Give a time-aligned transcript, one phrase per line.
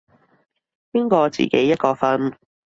[0.91, 2.33] 邊個自己一個瞓